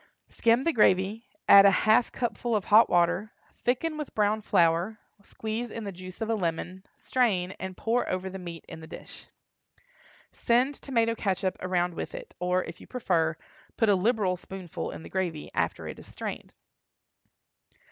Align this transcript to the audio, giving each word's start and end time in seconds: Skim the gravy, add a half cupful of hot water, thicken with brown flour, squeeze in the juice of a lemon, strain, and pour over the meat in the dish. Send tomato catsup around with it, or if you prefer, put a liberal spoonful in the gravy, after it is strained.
Skim 0.29 0.63
the 0.63 0.73
gravy, 0.73 1.29
add 1.47 1.63
a 1.63 1.69
half 1.85 2.11
cupful 2.11 2.55
of 2.55 2.65
hot 2.65 2.89
water, 2.89 3.33
thicken 3.59 3.97
with 3.99 4.15
brown 4.15 4.41
flour, 4.41 4.97
squeeze 5.21 5.69
in 5.69 5.83
the 5.83 5.91
juice 5.91 6.21
of 6.21 6.29
a 6.31 6.33
lemon, 6.33 6.83
strain, 6.97 7.51
and 7.59 7.77
pour 7.77 8.09
over 8.09 8.27
the 8.27 8.39
meat 8.39 8.65
in 8.67 8.79
the 8.79 8.87
dish. 8.87 9.27
Send 10.31 10.73
tomato 10.73 11.13
catsup 11.13 11.55
around 11.59 11.93
with 11.93 12.15
it, 12.15 12.33
or 12.39 12.63
if 12.63 12.81
you 12.81 12.87
prefer, 12.87 13.37
put 13.77 13.89
a 13.89 13.95
liberal 13.95 14.35
spoonful 14.37 14.89
in 14.89 15.03
the 15.03 15.09
gravy, 15.09 15.51
after 15.53 15.87
it 15.87 15.99
is 15.99 16.07
strained. 16.11 16.55